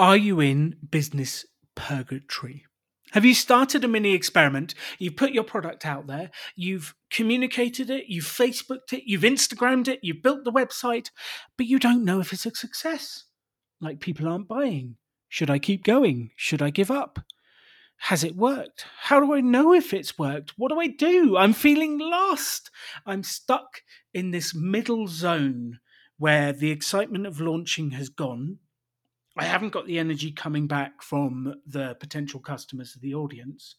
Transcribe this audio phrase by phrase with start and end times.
[0.00, 1.44] Are you in business
[1.74, 2.64] purgatory?
[3.12, 4.74] Have you started a mini experiment?
[5.00, 9.98] You've put your product out there, you've communicated it, you've Facebooked it, you've Instagrammed it,
[10.02, 11.10] you've built the website,
[11.56, 13.24] but you don't know if it's a success.
[13.80, 14.98] Like people aren't buying.
[15.28, 16.30] Should I keep going?
[16.36, 17.18] Should I give up?
[18.02, 18.84] Has it worked?
[19.00, 20.52] How do I know if it's worked?
[20.56, 21.36] What do I do?
[21.36, 22.70] I'm feeling lost.
[23.04, 23.82] I'm stuck
[24.14, 25.80] in this middle zone
[26.18, 28.58] where the excitement of launching has gone
[29.40, 33.76] I haven't got the energy coming back from the potential customers of the audience,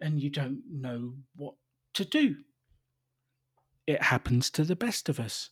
[0.00, 1.54] and you don't know what
[1.94, 2.34] to do.
[3.86, 5.50] It happens to the best of us.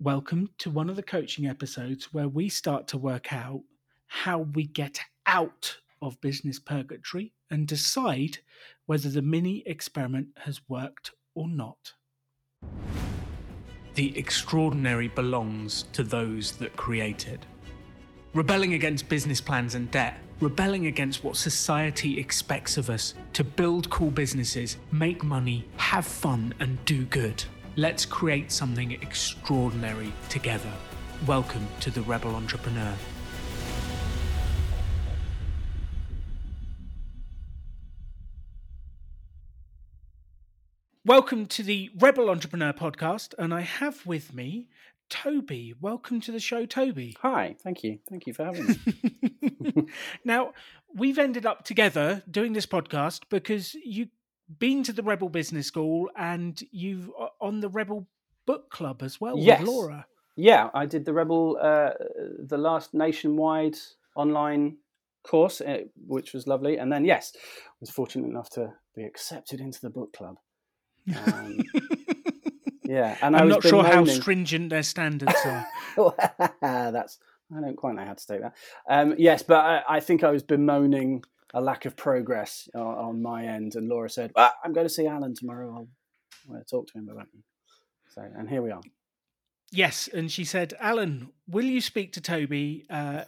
[0.00, 3.60] Welcome to one of the coaching episodes where we start to work out
[4.08, 8.38] how we get out of business purgatory and decide
[8.86, 11.92] whether the mini experiment has worked or not.
[13.94, 17.46] The extraordinary belongs to those that create it
[18.32, 23.90] rebelling against business plans and debt, rebelling against what society expects of us to build
[23.90, 27.42] cool businesses, make money, have fun, and do good.
[27.74, 30.70] Let's create something extraordinary together.
[31.26, 32.94] Welcome to the Rebel Entrepreneur.
[41.04, 44.68] Welcome to the Rebel Entrepreneur podcast, and I have with me
[45.10, 45.74] Toby.
[45.80, 47.16] Welcome to the show, Toby.
[47.20, 47.98] Hi, thank you.
[48.08, 49.86] Thank you for having me.
[50.24, 50.52] now,
[50.94, 54.08] we've ended up together doing this podcast because you've
[54.58, 58.06] been to the Rebel Business School and you've on the Rebel
[58.46, 59.60] Book Club as well yes.
[59.60, 60.06] with Laura.
[60.36, 61.90] Yeah, I did the Rebel, uh,
[62.38, 63.76] the last nationwide
[64.16, 64.78] online
[65.22, 66.78] course, uh, which was lovely.
[66.78, 70.38] And then, yes, I was fortunate enough to be accepted into the book club.
[71.26, 71.58] Um,
[72.90, 75.64] Yeah, and I'm not sure how stringent their standards are.
[76.60, 77.20] That's
[77.56, 78.54] I don't quite know how to take that.
[78.88, 81.22] Um, yes, but I, I, think I was bemoaning
[81.54, 85.06] a lack of progress on, on my end, and Laura said, "I'm going to see
[85.06, 85.72] Alan tomorrow.
[85.72, 87.42] I'll, I'll talk to him about you."
[88.08, 88.82] So, and here we are.
[89.70, 92.86] Yes, and she said, "Alan, will you speak to Toby?
[92.90, 93.22] Uh,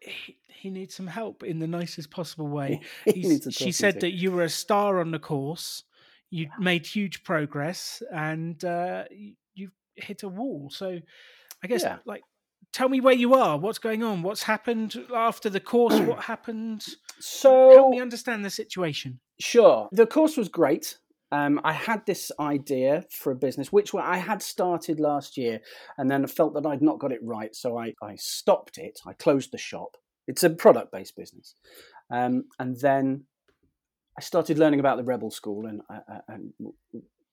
[0.00, 2.82] he, he, needs some help in the nicest possible way."
[3.50, 5.84] she said that you were a star on the course
[6.30, 9.04] you made huge progress and uh,
[9.54, 10.70] you've hit a wall.
[10.70, 10.98] So
[11.62, 11.98] I guess yeah.
[12.04, 12.22] like
[12.72, 16.84] tell me where you are, what's going on, what's happened after the course, what happened.
[17.18, 19.20] So help me understand the situation.
[19.40, 20.98] Sure, the course was great.
[21.30, 25.60] Um, I had this idea for a business, which I had started last year,
[25.98, 29.00] and then I felt that I'd not got it right, so I, I stopped it.
[29.06, 29.98] I closed the shop.
[30.26, 31.54] It's a product based business,
[32.10, 33.24] um, and then
[34.18, 36.52] I started learning about the Rebel School and, uh, uh and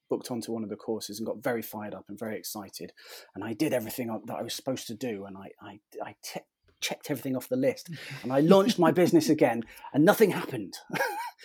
[0.07, 2.93] booked onto one of the courses and got very fired up and very excited.
[3.33, 6.41] And I did everything that I was supposed to do, and I, I, I te-
[6.81, 7.89] checked everything off the list,
[8.23, 9.63] and I launched my business again,
[9.93, 10.77] and nothing happened.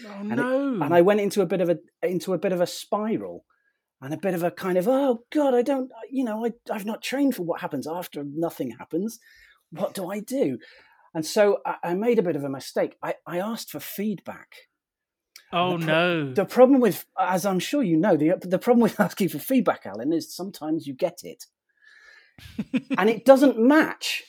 [0.07, 0.77] Oh and no!
[0.77, 3.45] It, and I went into a bit of a into a bit of a spiral.
[4.01, 6.87] And a bit of a kind of, oh God, I don't, you know, I, I've
[6.87, 9.19] not trained for what happens after nothing happens.
[9.73, 10.57] What do I do?
[11.13, 12.97] And so I, I made a bit of a mistake.
[13.03, 14.55] I, I asked for feedback
[15.53, 16.33] Oh the pro- no!
[16.33, 19.85] The problem with, as I'm sure you know, the the problem with asking for feedback,
[19.85, 21.47] Alan, is sometimes you get it,
[22.97, 24.23] and it doesn't match,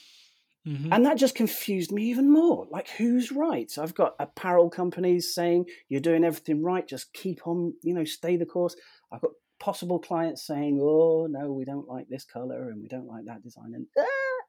[0.66, 0.92] mm-hmm.
[0.92, 2.66] and that just confused me even more.
[2.70, 3.70] Like, who's right?
[3.70, 8.04] So I've got apparel companies saying you're doing everything right, just keep on, you know,
[8.04, 8.74] stay the course.
[9.12, 13.06] I've got possible clients saying, "Oh no, we don't like this color and we don't
[13.06, 14.42] like that design," and ah!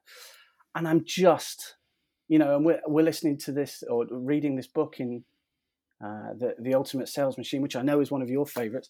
[0.76, 1.76] and I'm just,
[2.28, 5.24] you know, and we're we're listening to this or reading this book in
[6.04, 8.90] uh, the the Ultimate Sales Machine, which I know is one of your favorites,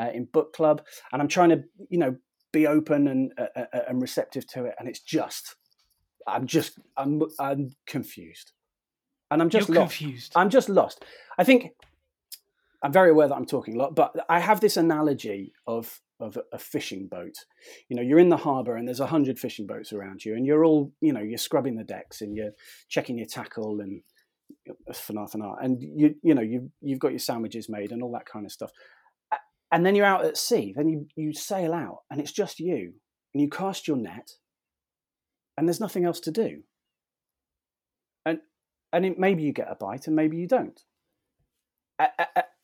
[0.00, 0.82] uh, in book club,
[1.12, 2.16] and I'm trying to you know
[2.52, 5.56] be open and uh, uh, uh, and receptive to it, and it's just
[6.26, 8.52] I'm just I'm I'm confused,
[9.30, 9.98] and I'm just You're lost.
[9.98, 10.32] confused.
[10.36, 11.04] I'm just lost.
[11.36, 11.72] I think
[12.82, 16.38] I'm very aware that I'm talking a lot, but I have this analogy of of
[16.52, 17.34] a fishing boat.
[17.88, 20.46] You know, you're in the harbour and there's a hundred fishing boats around you, and
[20.46, 22.52] you're all, you know, you're scrubbing the decks and you're
[22.88, 24.02] checking your tackle and
[24.92, 25.60] for nothing art.
[25.62, 28.52] And you you know you've you've got your sandwiches made and all that kind of
[28.52, 28.70] stuff.
[29.72, 30.72] And then you're out at sea.
[30.76, 32.94] Then you you sail out and it's just you
[33.32, 34.30] and you cast your net
[35.56, 36.62] and there's nothing else to do.
[38.24, 38.38] And
[38.92, 40.80] and it, maybe you get a bite and maybe you don't.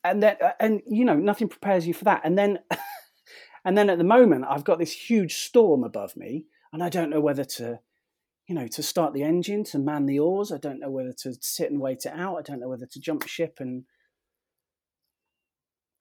[0.03, 2.21] And then uh, and you know nothing prepares you for that.
[2.23, 2.59] And then
[3.65, 7.09] and then at the moment I've got this huge storm above me and I don't
[7.09, 7.79] know whether to
[8.51, 10.51] you know, to start the engine, to man the oars.
[10.51, 12.35] I don't know whether to sit and wait it out.
[12.35, 13.85] I don't know whether to jump ship and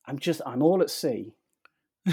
[0.05, 1.37] I'm just I'm all at sea.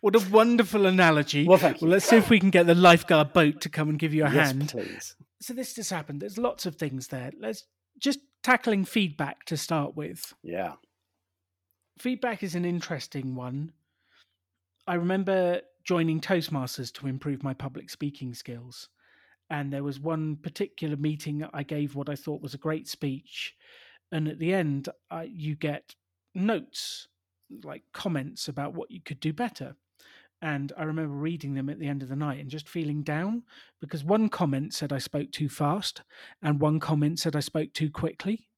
[0.00, 1.46] what a wonderful analogy.
[1.46, 1.86] Well, thank you.
[1.86, 4.24] Well, let's see if we can get the lifeguard boat to come and give you
[4.24, 4.70] a yes, hand.
[4.70, 5.16] please.
[5.42, 6.22] So this just happened.
[6.22, 7.32] There's lots of things there.
[7.38, 7.64] Let's
[7.98, 10.32] just tackling feedback to start with.
[10.42, 10.76] Yeah.
[11.98, 13.72] Feedback is an interesting one.
[14.86, 18.88] I remember joining Toastmasters to improve my public speaking skills.
[19.48, 23.54] And there was one particular meeting I gave what I thought was a great speech.
[24.10, 25.94] And at the end, uh, you get
[26.34, 27.06] notes,
[27.62, 29.76] like comments about what you could do better.
[30.42, 33.44] And I remember reading them at the end of the night and just feeling down
[33.80, 36.02] because one comment said I spoke too fast,
[36.42, 38.48] and one comment said I spoke too quickly.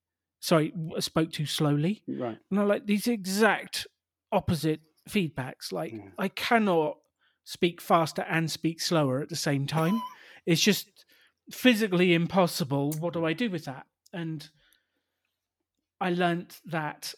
[0.40, 2.02] Sorry, I spoke too slowly.
[2.08, 2.38] Right.
[2.50, 3.86] And I like these exact
[4.32, 5.70] opposite feedbacks.
[5.70, 6.08] Like, Yeah.
[6.18, 6.98] I cannot
[7.48, 10.02] speak faster and speak slower at the same time.
[10.44, 11.06] it's just
[11.50, 12.92] physically impossible.
[13.00, 13.86] What do I do with that?
[14.12, 14.46] And
[15.98, 17.14] I learnt that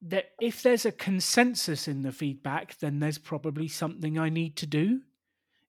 [0.00, 4.66] that if there's a consensus in the feedback, then there's probably something I need to
[4.66, 5.02] do.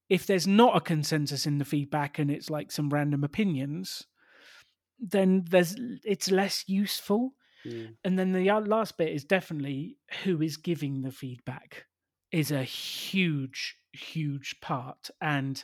[0.10, 4.08] If there's not a consensus in the feedback and it's like some random opinions,
[4.98, 5.76] then there's
[6.06, 7.34] it's less useful.
[7.66, 7.96] Mm.
[8.06, 11.88] And then the last bit is definitely who is giving the feedback
[12.34, 15.12] is a huge, huge part.
[15.22, 15.64] And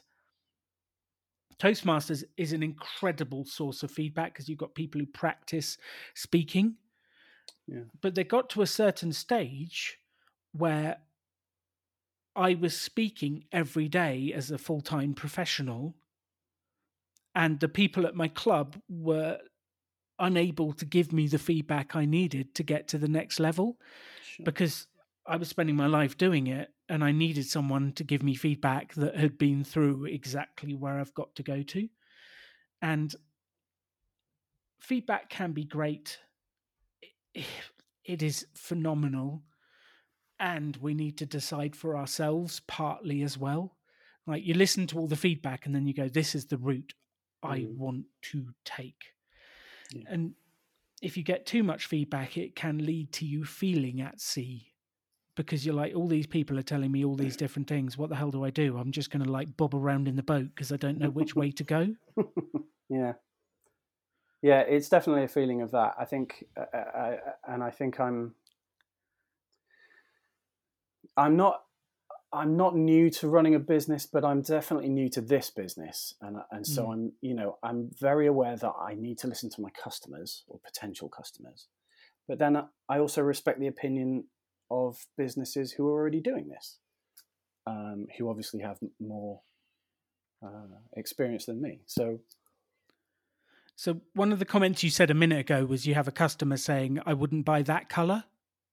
[1.57, 5.77] Toastmasters is an incredible source of feedback because you've got people who practice
[6.13, 6.75] speaking.
[7.67, 7.81] Yeah.
[7.99, 9.97] But they got to a certain stage
[10.53, 10.97] where
[12.35, 15.95] I was speaking every day as a full time professional,
[17.33, 19.39] and the people at my club were
[20.19, 23.77] unable to give me the feedback I needed to get to the next level
[24.21, 24.43] Sure.
[24.43, 24.87] because
[25.29, 28.95] I was spending my life doing it and I needed someone to give me feedback
[28.95, 31.87] that had been through exactly where I've got to go to.
[32.81, 33.15] And
[34.79, 36.17] feedback can be great.
[38.03, 39.43] It is phenomenal.
[40.39, 43.77] And we need to decide for ourselves partly as well.
[44.25, 46.93] Like you listen to all the feedback and then you go, this is the route
[47.43, 47.77] I Mm.
[47.77, 49.13] want to take.
[49.91, 50.05] Yeah.
[50.07, 50.33] And
[51.03, 54.68] if you get too much feedback, it can lead to you feeling at sea
[55.35, 57.97] because you're like, all these people are telling me all these different things.
[57.97, 58.77] What the hell do I do?
[58.77, 61.35] I'm just going to like bob around in the boat because I don't know which
[61.35, 61.95] way to go.
[62.89, 63.13] yeah.
[64.41, 65.95] Yeah, it's definitely a feeling of that.
[65.99, 67.17] I think, uh, I,
[67.47, 68.35] and I think I'm,
[71.15, 71.63] I'm not,
[72.31, 76.37] I'm not new to running a business, but I'm definitely new to this business, and
[76.51, 76.93] and so Mm.
[76.93, 80.59] I'm, you know, I'm very aware that I need to listen to my customers or
[80.59, 81.67] potential customers,
[82.27, 82.55] but then
[82.87, 84.25] I also respect the opinion
[84.71, 86.77] of businesses who are already doing this,
[87.67, 89.41] um, who obviously have more
[90.45, 91.81] uh, experience than me.
[91.85, 92.19] So
[93.75, 96.57] So, one of the comments you said a minute ago was you have a customer
[96.57, 98.25] saying, I wouldn't buy that color.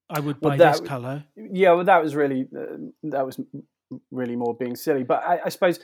[0.08, 1.24] I would Well, buy that this color.
[1.36, 3.40] yeah well that was really uh, that was
[4.10, 5.78] really more being silly but i, I suppose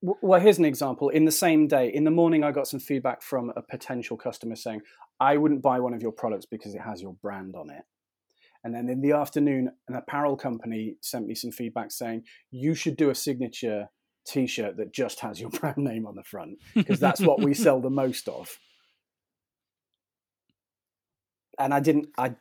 [0.00, 3.22] well here's an example in the same day in the morning i got some feedback
[3.22, 4.82] from a potential customer saying
[5.20, 7.82] i wouldn't buy one of your products because it has your brand on it
[8.64, 12.96] and then in the afternoon an apparel company sent me some feedback saying you should
[12.96, 13.88] do a signature
[14.26, 17.80] t-shirt that just has your brand name on the front because that's what we sell
[17.80, 18.58] the most of
[21.58, 22.34] and i didn't i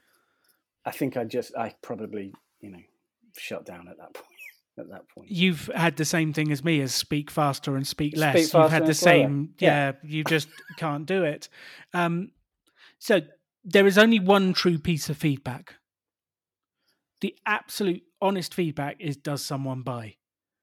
[0.85, 2.81] i think i just i probably you know
[3.37, 4.27] shut down at that point
[4.79, 8.13] at that point You've had the same thing as me as speak faster and speak
[8.13, 8.53] Speak less.
[8.53, 10.47] You've had the same, yeah, you just
[10.77, 11.49] can't do it.
[11.93, 12.31] Um,
[12.97, 13.21] so
[13.63, 15.75] there is only one true piece of feedback.
[17.21, 20.15] The absolute honest feedback is does someone buy?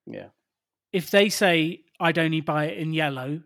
[0.07, 0.29] yeah
[0.93, 3.43] If they say, I'd only buy it in yellow,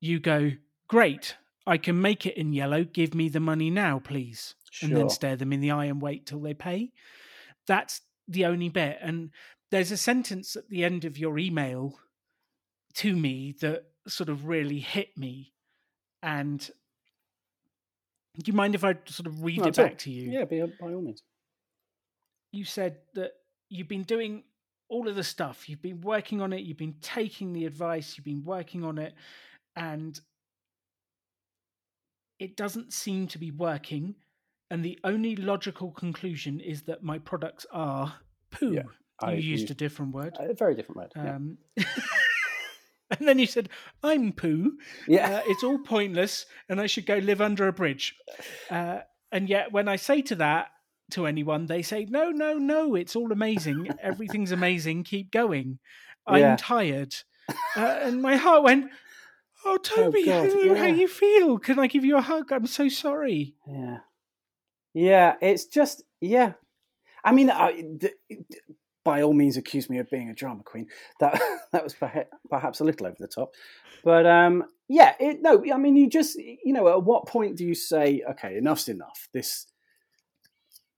[0.00, 0.52] you go,
[0.88, 2.84] great, I can make it in yellow.
[2.84, 4.54] Give me the money now, please.
[4.70, 6.92] sure And then stare them in the eye and wait till they pay.
[7.66, 8.98] That's the only bit.
[9.00, 9.30] And
[9.70, 11.98] there's a sentence at the end of your email
[12.94, 15.52] to me that sort of really hit me.
[16.22, 16.60] And
[18.38, 19.84] do you mind if I sort of read Not it all.
[19.86, 20.30] back to you?
[20.30, 21.22] yeah by all means
[22.54, 23.32] you said that
[23.68, 24.44] you've been doing
[24.88, 25.68] all of the stuff.
[25.68, 26.60] You've been working on it.
[26.60, 28.16] You've been taking the advice.
[28.16, 29.14] You've been working on it.
[29.76, 30.18] And
[32.38, 34.14] it doesn't seem to be working.
[34.70, 38.14] And the only logical conclusion is that my products are
[38.50, 38.72] poo.
[38.72, 38.88] Yeah, you
[39.20, 40.36] I used used- a different word.
[40.38, 43.68] A very different word yeah, um, and then you said
[44.02, 44.78] i'm poo.
[45.06, 45.36] Yeah.
[45.36, 48.16] uh, it's all pointless and I should go live under a bridge.
[48.70, 50.68] Uh, and yet, when I say to that
[51.10, 53.88] to anyone, they say, no, no, no, it's all amazing.
[54.00, 55.04] Everything's amazing.
[55.04, 55.78] Keep going.
[56.26, 56.56] I'm Yeah.
[56.58, 57.14] tired.
[57.76, 58.90] Uh, and my heart went,
[59.64, 60.94] oh, Toby, God, hello, how yeah.
[60.94, 61.58] you feel?
[61.58, 62.50] Can I give you a hug?
[62.52, 63.54] I'm so sorry.
[63.66, 63.98] Yeah,
[64.94, 65.34] yeah.
[65.42, 66.54] It's just yeah.
[67.22, 68.14] I mean, I, th-
[69.04, 70.86] by all means accuse me of being a drama queen.
[71.20, 71.40] That
[71.72, 71.94] that was
[72.48, 73.52] perhaps a little over the top,
[74.02, 77.64] but um, yeah, it, no, I mean, you just you know, at what point do
[77.66, 79.28] you say, okay, enough's enough?
[79.34, 79.66] This,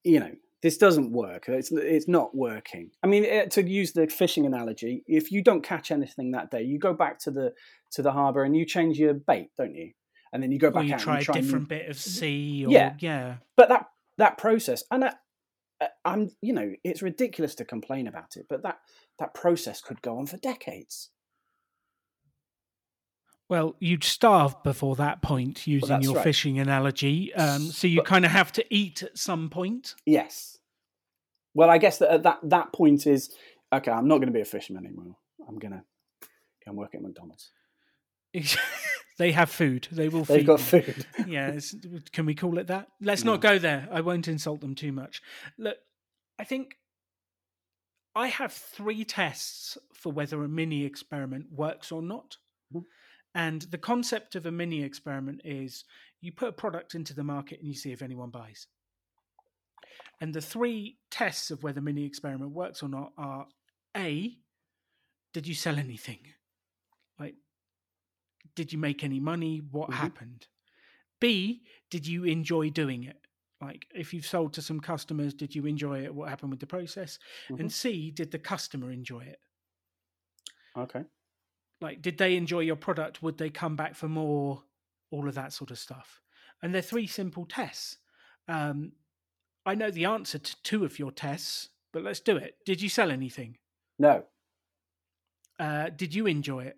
[0.06, 0.30] you know,
[0.62, 1.48] this doesn't work.
[1.48, 2.90] It's it's not working.
[3.02, 6.62] I mean, eh, to use the fishing analogy, if you don't catch anything that day,
[6.62, 7.52] you go back to the
[7.92, 9.92] to the harbour and you change your bait, don't you?
[10.32, 11.98] And then you go back you out try and try a different and, bit of
[11.98, 12.64] sea.
[12.66, 12.94] Or, Yeah.
[13.00, 13.36] yeah.
[13.56, 13.86] but that
[14.18, 15.12] that process and I,
[16.04, 18.78] I'm you know it's ridiculous to complain about it, but that
[19.18, 21.10] that process could go on for decades.
[23.48, 26.24] Well, you'd starve before that point using that's your right.
[26.24, 27.32] fishing analogy.
[27.34, 29.94] Um, so you But- kind of have to eat at some point.
[30.04, 30.58] Yes.
[31.54, 33.34] Well, I guess that at that that point is
[33.72, 33.90] okay.
[33.90, 35.16] I'm not going to be a fisherman anymore.
[35.48, 35.82] I'm going to
[36.20, 36.26] go
[36.66, 37.50] and work at McDonald's.
[39.18, 39.88] they have food.
[39.90, 40.80] They will They've feed got me.
[40.82, 41.06] food.
[41.26, 41.58] yeah,
[42.12, 42.88] can we call it that?
[43.00, 43.32] Let's No.
[43.32, 43.88] not go there.
[43.90, 45.22] I won't insult them too much.
[45.56, 45.78] Look,
[46.38, 46.76] I think
[48.14, 52.36] I have three tests for whether a mini experiment works or not.
[52.74, 52.84] Mhm.
[53.36, 55.84] And the concept of a mini experiment is
[56.22, 58.66] you put a product into the market and you see if anyone buys.
[60.22, 63.46] And the three tests of whether mini experiment works or not are
[63.94, 64.38] A,
[65.34, 66.32] did you sell anything?
[67.18, 67.36] Like,
[68.54, 69.58] did you make any money?
[69.58, 69.96] What Mhm.
[69.96, 70.48] happened?
[71.20, 73.26] B, did you enjoy doing it?
[73.60, 76.14] Like, if you've sold to some customers, did you enjoy it?
[76.14, 77.18] What happened with the process?
[77.48, 77.58] Mhm.
[77.60, 79.40] And C, did the customer enjoy it?
[80.76, 81.06] Okay.
[81.80, 83.22] Like, did they enjoy your product?
[83.22, 84.62] Would they come back for more?
[85.10, 86.20] All of that sort of stuff.
[86.62, 87.98] And they're three simple tests.
[88.48, 88.92] Um,
[89.64, 92.56] I know the answer to two of your tests, but let's do it.
[92.64, 93.58] Did you sell anything?
[93.98, 94.24] No,
[95.58, 96.76] Uh, did you enjoy it?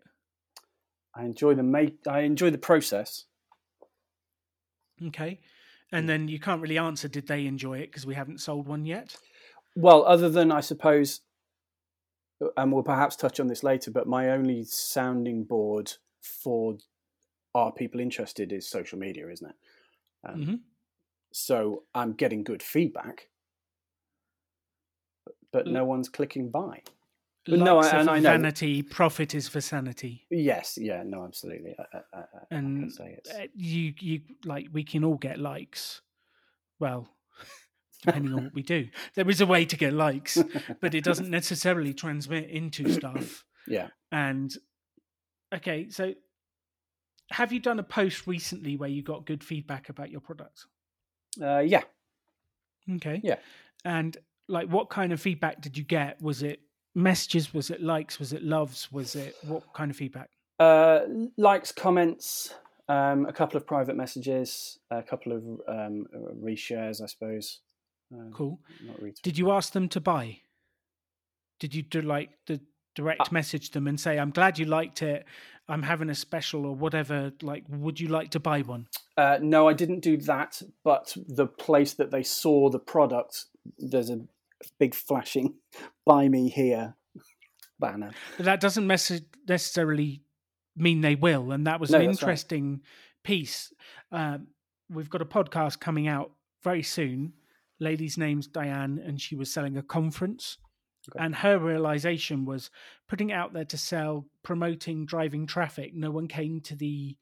[1.15, 2.07] I enjoy the make.
[2.07, 3.25] I enjoy the process.
[5.05, 5.41] Okay.
[5.91, 7.87] And then you can't really answer, did they enjoy it?
[7.91, 9.17] Because we haven't sold one yet.
[9.75, 11.23] Well, other than I suppose,
[12.57, 16.79] and we'll perhaps touch on this later, but my only sounding board for
[17.55, 19.57] are people interested is social media, isn't it?
[20.29, 20.61] Um, Mhm.
[21.33, 23.29] So I'm getting good feedback,
[25.53, 26.83] but no one's clicking buy.
[27.47, 30.27] But no, I- and I know- vanity, profit is for sanity.
[30.31, 31.75] Yes, yeah, no, absolutely.
[31.79, 35.17] I, I, I, I can And say it's uh, you, you like, we can all
[35.17, 36.03] get likes.
[36.79, 37.09] Well,
[38.05, 40.39] depending on what we do, there is a way to get likes,
[40.81, 43.45] but it doesn't necessarily transmit into stuff.
[43.67, 43.89] yeah.
[44.13, 44.55] And
[45.55, 46.15] okay, so
[47.31, 50.67] have you done a post recently where you got good feedback about your product?
[51.41, 51.83] Uh, yeah,
[52.97, 53.21] Okay.
[53.23, 53.37] Yeah.
[53.85, 54.17] And
[54.49, 56.21] like, what kind of feedback did you get?
[56.23, 56.61] Was it
[56.95, 57.53] messages?
[57.53, 58.19] Was it likes?
[58.19, 58.91] Was it loves?
[58.91, 60.31] Was it what kind of feedback?
[60.59, 61.01] Uh,
[61.37, 62.55] likes, comments,
[62.89, 66.07] um, a couple of private messages, a couple of um,
[66.43, 67.61] reshares, I suppose.
[68.33, 68.61] Cool.
[69.23, 70.39] Did you ask them to buy?
[71.61, 72.61] Did you do like the
[72.95, 75.25] direct Uh message them and say, "I'm glad you liked it.
[75.69, 77.33] I'm having a special or whatever.
[77.43, 78.87] Like, would you like to buy one?"
[79.17, 80.63] Uh, no, I didn't do that.
[80.85, 83.47] But the place that they saw the product,
[83.79, 84.21] there's a
[84.79, 85.55] big flashing
[86.07, 86.95] "Buy me here"
[87.79, 88.13] banner.
[88.37, 90.23] But that doesn't necessarily
[90.77, 91.53] mean they will.
[91.53, 92.29] And that was No, an that's right.
[92.29, 92.83] interesting
[93.25, 93.73] piece.
[94.13, 94.49] Um,
[94.89, 96.31] we've got a podcast coming out
[96.63, 97.33] very soon.
[97.81, 100.59] Lady's name's Diane, and she was selling a conference.
[101.11, 101.25] Okay.
[101.25, 102.71] And her realization was
[103.09, 105.93] putting it out there to sell, promoting, driving traffic.
[105.95, 107.17] No one came to the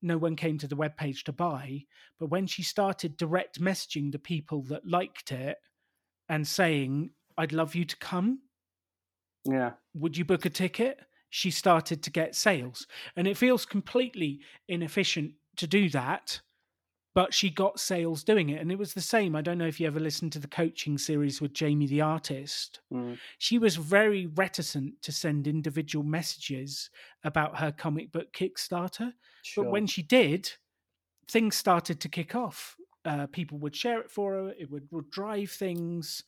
[0.00, 1.82] no one came to the webpage to buy.
[2.20, 5.56] But when she started direct messaging the people that liked it
[6.28, 8.40] and saying, I'd love you to come,
[9.44, 11.00] Yeah, would you book a ticket?
[11.30, 12.86] She started to get sales.
[13.16, 16.40] And it feels completely inefficient to do that,
[17.18, 18.60] but she got sales doing it.
[18.60, 19.34] And it was the same.
[19.34, 22.78] I don't know if you ever listened to the coaching series with Jamie the artist.
[22.94, 23.18] Mm.
[23.38, 26.90] She was very reticent to send individual messages
[27.24, 29.14] about her comic book Kickstarter.
[29.42, 29.64] sure.
[29.64, 30.48] But when she did,
[31.28, 32.76] things started to kick off.
[33.04, 36.22] Uh, people would share it for her, it would, would drive things.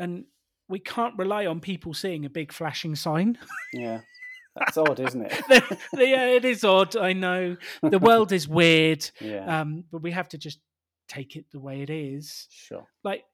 [0.00, 0.24] And
[0.68, 3.38] we can't rely on people seeing a big flashing sign.
[3.72, 4.00] yeah,
[4.54, 5.42] that's odd, isn't it?
[5.94, 6.96] yeah, it is odd.
[6.96, 10.60] I know the world is weird, yeah, um, but we have to just
[11.08, 12.46] take it the way it is.
[12.50, 12.86] sure.
[13.04, 13.24] Like,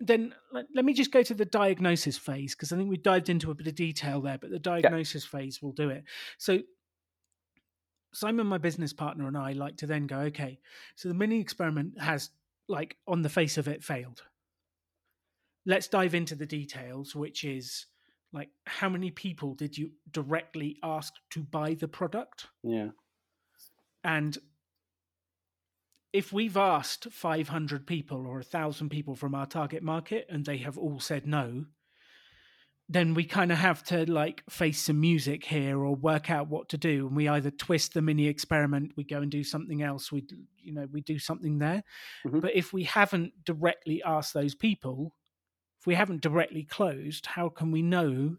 [0.00, 3.28] then let, let me just go to the diagnosis phase because I think we dived
[3.28, 6.04] into a bit of detail there, but the diagnosis phase will do it.
[6.38, 6.58] So,
[8.12, 10.58] Simon, my business partner, and I like to then go, okay,
[10.94, 12.30] so the mini experiment has,
[12.66, 14.22] like, on the face of it, failed.
[15.66, 17.86] Let's dive into the details, which is
[18.36, 22.46] like, how many people did you directly ask to buy the product?
[22.62, 22.90] Yeah,
[24.04, 24.36] And
[26.12, 30.78] if we've asked 500 people or 1,000 people from our target market and they have
[30.78, 31.66] all said no,
[32.88, 36.68] then we kind of have to like face some music here or work out what
[36.68, 40.12] to do and we either twist the mini experiment we go and do something else
[40.12, 40.24] we
[40.62, 41.82] you know we do something there
[42.24, 42.40] Mhm.
[42.40, 45.16] but if we haven't directly asked those people
[45.86, 48.36] if we haven't directly closed how can we know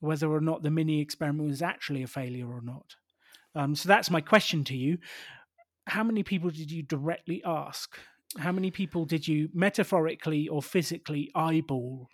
[0.00, 2.94] whether or not the mini experiment was actually a failure or not
[3.54, 4.98] um, so that's my question to you
[5.86, 7.98] how many people did you directly ask
[8.38, 12.08] how many people did you metaphorically or physically eyeball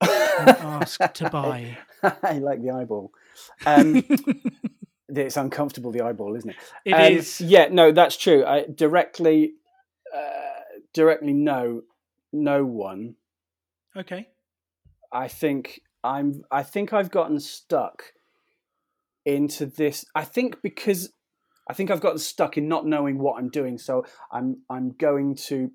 [0.00, 3.12] and ask to buy I like the eyeball.
[3.66, 4.02] Um,
[5.08, 6.56] it's uncomfortable, the eyeball, isn't it?
[6.86, 7.40] It Um, is.
[7.42, 8.42] Yeah, no, that's true.
[8.46, 9.52] I directly,
[10.14, 11.82] uh, directly, no,
[12.32, 13.16] no one.
[13.96, 14.28] Okay.
[15.12, 16.42] I think I'm.
[16.50, 18.12] I think I've gotten stuck
[19.24, 20.04] into this.
[20.14, 21.12] I think because
[21.68, 23.78] I think I've gotten stuck in not knowing what I'm doing.
[23.78, 24.62] So I'm.
[24.70, 25.70] I'm going to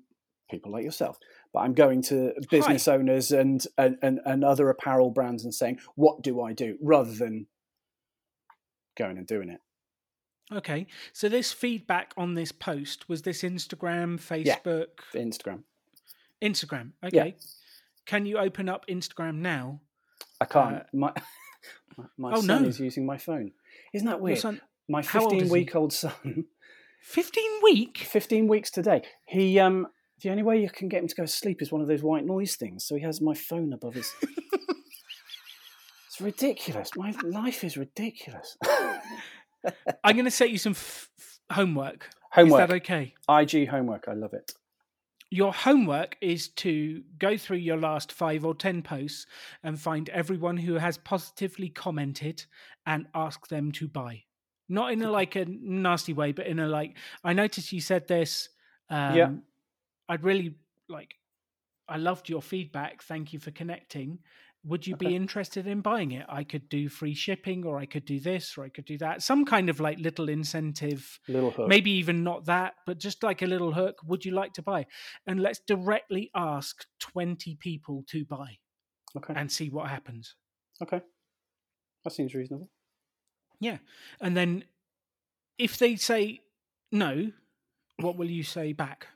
[0.50, 1.18] people like yourself,
[1.52, 5.80] but I'm going to business owners and, and and and other apparel brands and saying,
[5.94, 7.46] "What do I do?" rather than
[8.96, 9.60] going and doing it.
[10.52, 10.86] Okay.
[11.12, 15.62] So this feedback on this post was this Instagram, Facebook, for Instagram.
[16.42, 16.92] Instagram.
[17.04, 17.36] Okay.
[18.06, 19.80] Can you open up Instagram now?
[20.40, 20.76] I can't.
[20.76, 21.12] Uh, my
[22.16, 22.68] my, oh, son no.
[22.68, 23.52] is using my phone.
[23.92, 24.38] Isn't that weird?
[24.38, 25.50] son, my how old 15 he?
[25.50, 26.44] week old son
[27.02, 27.98] 15 week?
[27.98, 29.02] 15 weeks today.
[29.26, 29.88] He um
[30.22, 32.02] the only way you can get him to go to sleep is one of those
[32.02, 32.86] white noise things.
[32.86, 34.12] So he has my phone above his.
[36.06, 36.90] it's ridiculous.
[36.96, 38.56] My life is ridiculous.
[40.02, 42.08] I'm going to set you some f- f- homework.
[42.30, 42.62] homework.
[42.62, 43.14] Is that okay?
[43.28, 44.06] IG homework.
[44.08, 44.52] I love it.
[45.36, 49.26] Your homework is to go through your last five or 10 posts
[49.62, 52.46] and find everyone who has positively commented
[52.86, 54.22] and ask them to buy.
[54.70, 58.08] Not in a like a nasty way, but in a like, I noticed you said
[58.08, 58.48] this.
[58.88, 59.30] Um, Yeah.
[60.08, 60.54] I'd really
[60.88, 61.16] like,
[61.88, 63.02] I loved your feedback.
[63.02, 64.18] Thank you for connecting.
[64.64, 65.08] Would you Okay.
[65.10, 66.26] be interested in buying it?
[66.28, 69.22] I could do free shipping or I could do this or I could do that.
[69.22, 71.68] Some kind of like little incentive Little hook.
[71.68, 73.98] maybe even not that, but just like a little hook.
[74.04, 74.86] Would you like to buy?
[75.26, 78.58] And let's directly ask 20 people to buy
[79.16, 79.34] Okay.
[79.36, 80.34] and see what happens.
[80.82, 81.00] Okay.
[82.02, 82.70] That seems reasonable.
[83.60, 83.78] Yeah.
[84.20, 84.64] And then
[85.58, 86.40] if they say
[86.90, 87.30] no,
[87.98, 89.06] what will you say back?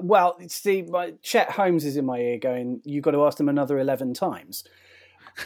[0.00, 3.48] Well, see, my Chet Holmes is in my ear going, "You've got to ask them
[3.48, 4.64] another eleven times."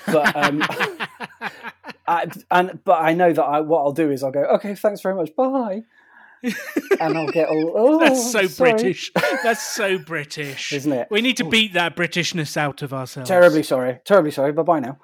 [0.07, 0.63] But um,
[2.07, 5.01] I, and but I know that I what I'll do is I'll go, "Okay, thanks
[5.01, 5.83] very much, bye,"
[7.01, 7.73] and I'll get all.
[7.77, 9.11] Oh, That's so sorry." British.
[9.43, 10.73] That's so British.
[10.73, 11.09] isn't it?
[11.11, 13.29] We need to beat that Britishness out of ourselves.
[13.29, 14.53] Terribly sorry, terribly sorry.
[14.53, 14.99] Bye bye now.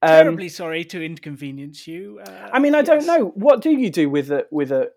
[0.00, 2.20] Um, Terribly sorry to inconvenience you.
[2.24, 3.26] Uh, I mean, I don't know.
[3.34, 4.90] What do you do with a with a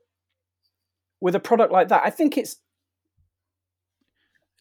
[1.20, 2.04] with a product like that?
[2.06, 2.58] I think it's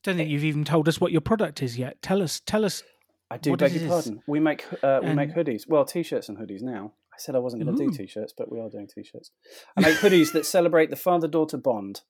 [0.03, 2.01] don't think you've even told us what your product is yet.
[2.03, 2.41] Tell us.
[2.41, 2.83] Tell us.
[3.31, 4.23] I do beg your pardon.
[4.27, 5.63] We make uh, we make hoodies.
[5.69, 6.95] Well, t-shirts and hoodies now.
[7.13, 9.31] I said I wasn't going to do t-shirts, but we are doing t-shirts.
[9.77, 12.01] I make hoodies that celebrate the father-daughter bond.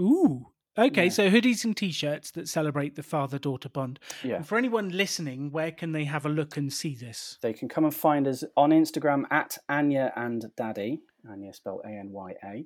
[0.00, 0.46] Ooh.
[0.78, 1.10] Okay, Yeah.
[1.10, 3.98] so hoodies and t-shirts that celebrate the father-daughter bond.
[4.22, 4.36] Yeah.
[4.36, 7.36] And for anyone listening, where can they have a look and see this?
[7.42, 11.00] They can come and find us on Instagram at Anya and Daddy.
[11.28, 12.64] Anya spelled A N Y A.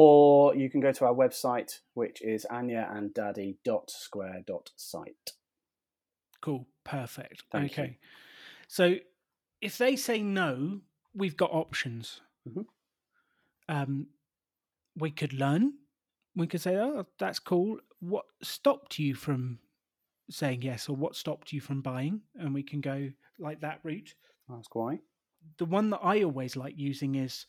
[0.00, 5.32] Or you can go to our website, which is anyaanddaddy.square.site.
[6.40, 6.66] Cool.
[6.84, 7.42] Perfect.
[7.50, 7.82] Thank you.
[7.82, 7.98] okay.
[8.68, 8.94] So
[9.60, 10.80] if they say no,
[11.14, 12.20] we've got options.
[12.48, 12.66] Mhm.
[13.68, 14.06] Um,
[14.96, 15.78] we could learn.
[16.36, 19.58] We could say, "Oh, that's cool." What stopped you from
[20.30, 22.22] saying yes, or what stopped you from buying?
[22.36, 24.14] And we can go like that route.
[24.48, 25.00] Ask why.
[25.56, 27.46] the one that I always like using is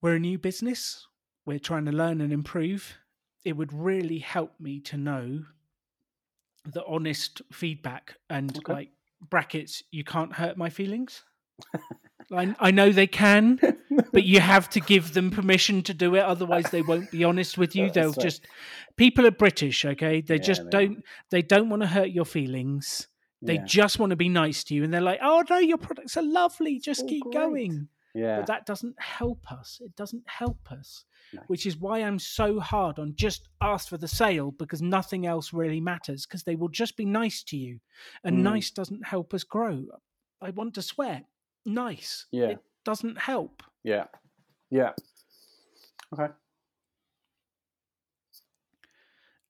[0.00, 1.06] we're a new business,
[1.46, 2.98] we're trying to learn and improve.
[3.44, 5.44] It would really help me to know
[6.64, 8.72] the honest feedback and Okay.
[8.72, 11.24] like brackets, you can't hurt my feelings.
[12.32, 13.58] I, I know they can,
[14.12, 16.20] but you have to give them permission to do it.
[16.20, 17.90] Otherwise, they won't be honest with you.
[17.90, 18.18] They'll right.
[18.20, 18.46] just
[18.96, 20.20] people are British, okay?
[20.20, 21.04] They Yeah, just they don't.
[21.30, 23.08] They don't want to hurt your feelings.
[23.46, 23.64] They yeah.
[23.64, 26.22] just want to be nice to you, and they're like, "Oh no, your products are
[26.22, 26.78] lovely.
[26.78, 28.38] Just all keep great." going." Yeah.
[28.38, 29.80] But that doesn't help us.
[29.84, 31.42] It doesn't help us, No.
[31.48, 35.52] which is why I'm so hard on just ask for the sale because nothing else
[35.52, 36.26] really matters.
[36.26, 37.80] Because they will just be nice to you,
[38.24, 38.42] and Mm.
[38.42, 39.86] nice doesn't help us grow.
[40.40, 41.24] I want to swear,
[41.64, 42.26] nice.
[42.30, 42.48] Yeah.
[42.50, 43.62] it doesn't help.
[43.84, 44.06] Yeah.
[44.70, 44.92] Yeah.
[46.12, 46.32] Okay.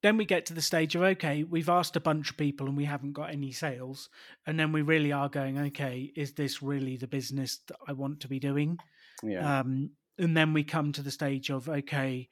[0.09, 2.79] Then we get to the stage of okay we've asked a bunch of people and
[2.79, 4.09] we haven't got any sales.
[4.47, 8.21] And then we really are going okay is this really the business that i want
[8.21, 8.79] to be doing?
[9.23, 9.61] Yeah.
[9.61, 12.31] um, and then we come to the stage of okay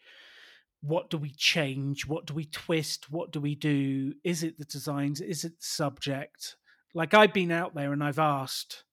[0.80, 2.06] what do we change?
[2.06, 3.10] What do we twist?
[3.10, 4.14] What do we do?
[4.24, 5.20] Is it the designs?
[5.20, 6.56] Is it the subject?
[6.94, 8.84] Like I've been out there and I've asked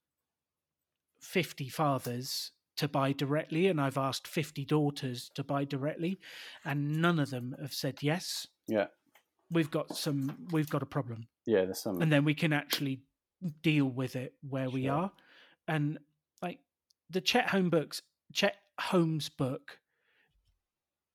[1.22, 6.20] 50 fathers to buy directly and I've asked 50 daughters to buy directly.
[6.66, 8.48] And none of them have said yes.
[8.68, 8.88] Yeah.
[9.52, 11.28] We've got some we've got a problem.
[11.46, 13.02] Yeah, there's some And then we can actually
[13.62, 15.12] deal with it where we are.
[15.68, 16.00] And
[16.42, 16.60] like
[17.10, 17.96] the Chet Holmes book
[18.34, 19.80] Chet Holmes book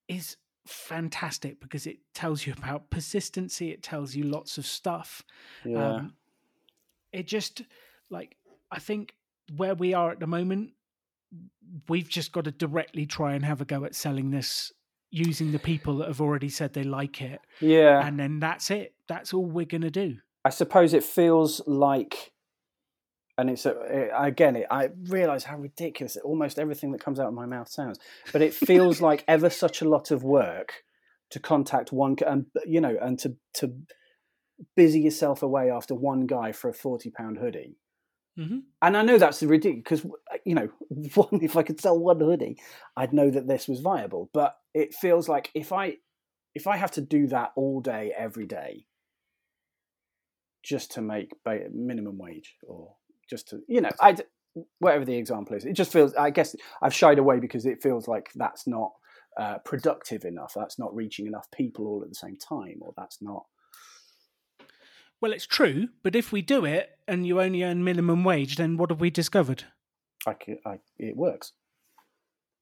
[0.08, 5.22] is fantastic because it tells you about persistency, it tells you lots of stuff.
[5.64, 5.94] Yeah.
[5.94, 6.14] Um,
[7.12, 7.62] it just
[8.10, 8.36] like
[8.70, 9.14] I think
[9.56, 10.72] where we are at the moment,
[11.88, 14.72] we've just got to directly try and have a go at selling this
[15.10, 18.06] using the people that have already said they like it, yeah.
[18.06, 18.94] and then that's it.
[19.08, 20.16] That's all we're gonna do.
[20.44, 22.32] I suppose it feels like,
[23.36, 27.18] and it's a, it, again, it, I realise how ridiculous it, almost everything that comes
[27.18, 27.98] out of my mouth sounds,
[28.32, 30.84] but it feels like ever such a lot of work
[31.30, 33.72] to contact one, and you know, and to to
[34.76, 37.76] busy yourself away after one guy for a forty pound hoodie.
[38.38, 40.06] Hmm And I know that's ridiculous because
[40.44, 40.68] you know,
[41.14, 42.60] one if I could sell one hoodie,
[42.96, 44.30] I'd know that this was viable.
[44.32, 45.96] But it feels like if I
[46.54, 48.86] if I have to do that all day every day,
[50.62, 51.32] just to make
[51.72, 52.94] minimum wage or
[53.28, 54.16] just to you know, I
[54.80, 56.14] whatever the example is, it just feels.
[56.14, 58.92] I guess I've shied away because it feels like that's not
[59.38, 60.52] uh, productive enough.
[60.54, 63.44] That's not reaching enough people all at the same time, or that's not.
[65.20, 68.76] Well, it's true, but if we do it and you only earn minimum wage, then
[68.76, 69.64] what have we discovered?
[70.26, 71.52] I, I- it works.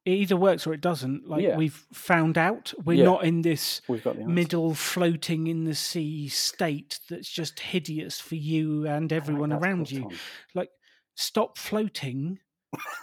[0.04, 1.28] It either works or it doesn't.
[1.28, 1.56] Like Yeah.
[1.56, 3.04] we've found out, we're Yeah.
[3.06, 9.10] not in this middle floating in the sea state that's just hideous for you and
[9.10, 10.02] like everyone around you.
[10.02, 10.12] Tom.
[10.54, 10.70] Like,
[11.16, 12.38] stop floating,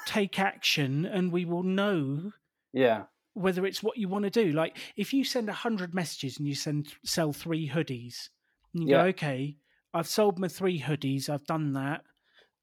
[0.06, 2.32] take action, and we will know
[2.74, 3.04] Yeah.
[3.34, 4.54] whether it's what you want to do.
[4.54, 8.30] Like, if you send a hundred messages and you send sell three hoodies,
[8.74, 9.04] and you Yeah.
[9.04, 9.58] go, okay,
[9.94, 12.04] I've sold my three hoodies, I've done that.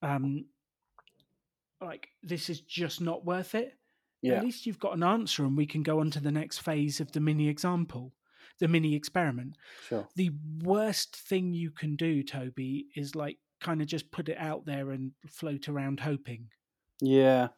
[0.02, 0.46] Um,
[1.80, 3.76] like this is just not worth it.
[4.22, 4.34] Yeah.
[4.34, 7.00] At least you've got an answer, and we can go on to the next phase
[7.00, 8.12] of the mini example,
[8.58, 9.56] the mini experiment.
[9.88, 10.06] Sure.
[10.14, 10.30] The
[10.62, 14.90] worst thing you can do, Toby, is like kind of just put it out there
[14.90, 16.48] and float around hoping.
[17.00, 17.48] Yeah.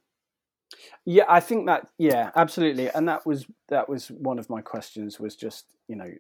[1.05, 2.89] Yeah, I think that yeah, absolutely.
[2.91, 6.11] And that was that was one of my questions was just, you know,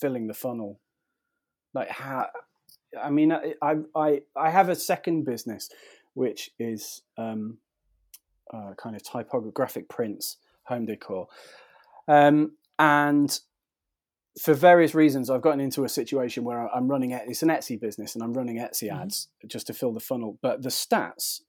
[0.00, 0.80] filling the funnel.
[1.76, 2.28] Like how
[3.00, 5.68] I mean I I I, have a second business
[6.14, 7.58] which is um
[8.52, 11.28] uh, kind of typographic prints, home decor.
[12.08, 13.38] Um and
[14.42, 17.24] for various reasons, I've gotten into a situation where I'm running it.
[17.26, 19.00] It's an Etsy business, and I'm running Etsy Mhm.
[19.02, 20.38] ads just to fill the funnel.
[20.42, 21.40] But the stats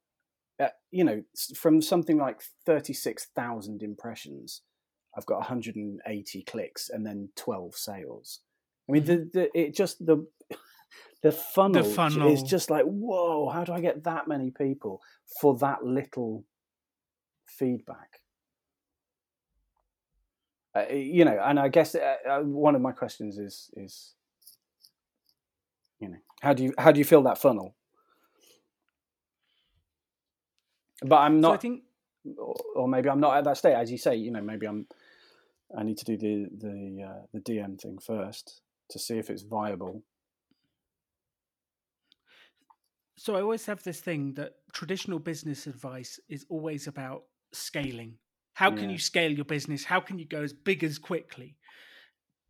[0.60, 1.24] uh, you know,
[1.56, 4.62] from something like 36,000 impressions,
[5.16, 8.42] I've got 180 clicks and then 12 sales.
[8.88, 10.26] I mean, the, the it just the
[11.22, 13.50] the funnel, j- is just like, whoa!
[13.50, 15.02] How do I get that many people
[15.42, 16.46] for that little
[17.46, 18.22] feedback?
[20.76, 24.14] Uh, you know, and I guess uh, uh, one of my questions is is
[26.00, 27.76] you know how do you how do you fill that funnel?
[31.02, 31.84] But I'm So I not think
[32.38, 33.74] or, or maybe I'm not at that state.
[33.74, 34.88] As you say, you know, maybe I'm.
[35.78, 39.44] I need to do the the uh, the DM thing first to see if it's
[39.44, 40.04] viable.
[43.18, 43.36] so.
[43.36, 48.18] I always have this thing that traditional business advice is always about scaling.
[48.54, 49.84] How can you scale your business?
[49.84, 51.58] How can you go as big as quickly?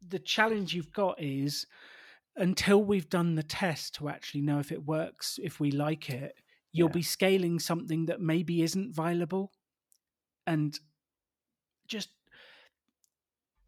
[0.08, 1.66] The challenge you've got is
[2.38, 6.36] until we've done the test to actually know if it works, if we like it,
[6.72, 6.94] you'll Yeah.
[6.94, 9.52] be scaling something that maybe isn't viable.
[10.46, 10.80] And
[11.88, 12.10] just,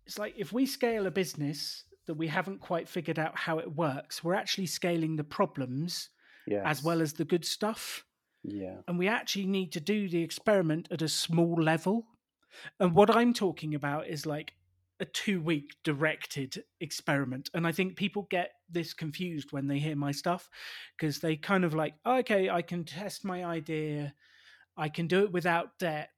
[0.06, 3.76] it's like if we scale a business that we haven't quite figured out how it
[3.76, 6.10] works, we're actually scaling the problems
[6.48, 8.04] Yeah, as well as the good stuff.
[8.44, 12.08] Yeah, and we actually need to do the experiment at a small level.
[12.80, 14.54] And what I'm talking about is like
[15.00, 17.52] a two week directed experiment.
[17.54, 20.50] And I think people get this confused when they hear my stuff
[20.98, 24.16] because they kind of like, okay, I can test my idea,
[24.76, 26.10] I can do it without debt,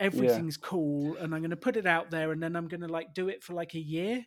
[0.00, 2.88] everything's cool, and I'm going to put it out there and then I'm going to
[2.88, 4.24] like do it for like a year.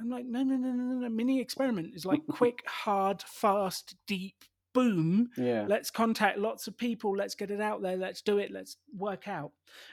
[0.00, 1.08] I'm like, no, no, no, no, no, no.
[1.08, 5.30] Mini experiment is like quick, hard, fast, deep, boom.
[5.36, 7.16] Yeah, let's contact lots of people.
[7.16, 7.96] Let's get it out there.
[7.96, 8.50] Let's do it.
[8.50, 9.52] Let's work out.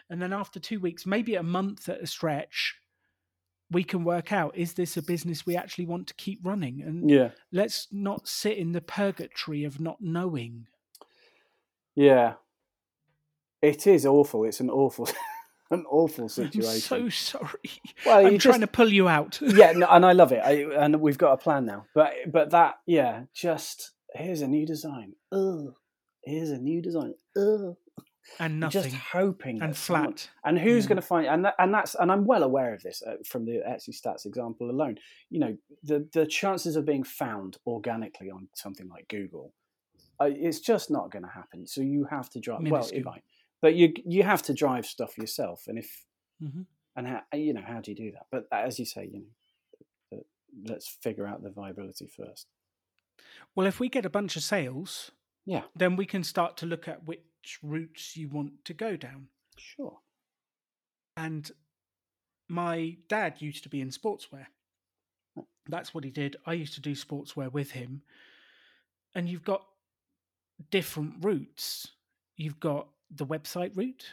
[0.10, 2.76] And then after two weeks maybe a month at a stretch
[3.72, 6.82] we can work out is this a business we actually want to keep running?
[6.82, 10.68] And yeah, let's not sit in the purgatory of not knowing.
[11.96, 12.34] Yeah.
[13.62, 14.44] It is awful.
[14.46, 15.10] It's an awful,
[15.80, 16.72] an awful situation.
[16.72, 17.72] i'm so sorry
[18.06, 20.42] well, i'm trying just- to pull you out yeah, no, and I love it.
[20.52, 21.86] I, and we've got a plan now.
[21.94, 25.14] But but that, yeah, just here's a new design.
[25.32, 25.74] Ugh.
[26.24, 27.14] Here's a new design.
[27.38, 27.76] Ugh.
[28.40, 28.82] And nothing.
[28.92, 30.30] Just hoping and someone- flat.
[30.44, 30.90] and who's Yeah.
[30.90, 33.46] going to find and that, and that's and I'm well aware of this uh, from
[33.46, 34.98] the Etsy stats example alone.
[35.30, 39.54] You know, the the chances of being found organically on something like Google,
[40.20, 41.68] uh, it's just not going to happen.
[41.68, 42.62] So you have to drive.
[42.68, 43.24] Well, it might,
[43.66, 45.64] but you you have to drive stuff yourself.
[45.66, 46.06] And if
[46.40, 48.28] hmm and how you know how do you do that?
[48.32, 50.22] But as you say, you know, uh,
[50.72, 52.46] let's figure out the viability first.
[53.56, 55.10] Well, if we get a bunch of sales,
[55.48, 59.30] Yeah, then we can start to look at which routes you want to go down.
[59.58, 60.00] sure.
[61.18, 61.52] And
[62.48, 64.48] my dad used to be in sportswear.
[65.68, 66.38] That's what he did.
[66.46, 68.04] I used to do sportswear with him.
[69.16, 69.66] And you've got
[70.72, 71.92] different routes.
[72.36, 74.06] You've got the website route.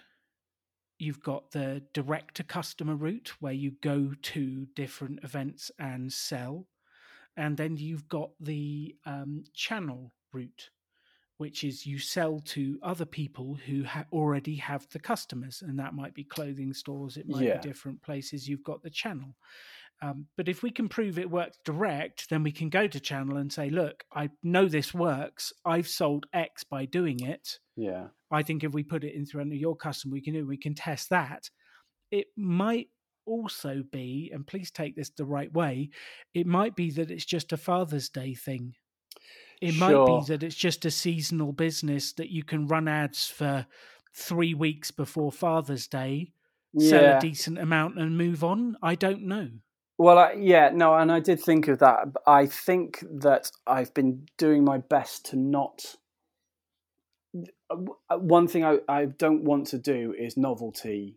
[0.99, 6.67] You've got the direct to customer route where you go to different events and sell.
[7.37, 10.71] And then you've got the um, channel route,
[11.39, 15.63] which is you sell to other people who ha- already have the customers.
[15.67, 17.57] And that might be clothing stores, it might Yeah.
[17.57, 18.49] be different places.
[18.49, 19.35] You've got the channel.
[20.03, 23.37] Um, but if we can prove it works direct, then we can go to channel
[23.37, 25.53] and say, look, I know this works.
[25.65, 27.61] I've sold X by doing it.
[27.77, 30.45] Yeah, I think if we put it in front of your customer, we can do.
[30.47, 31.51] We can test that.
[32.11, 32.89] It might
[33.25, 35.91] also be, and please take this the right way.
[36.35, 38.75] It might be that it's just a Father's Day thing.
[39.61, 43.65] It might be that it's just a seasonal business that you can run ads for
[44.15, 46.33] three weeks before Father's Day,
[46.77, 48.77] sell a decent amount, and move on.
[48.83, 49.49] I don't know.
[49.99, 52.09] Well, I, yeah, no, and I did think of that.
[52.27, 55.97] I think that I've been doing my best to not.
[57.71, 61.17] uh, One thing I, I don't want to do is novelty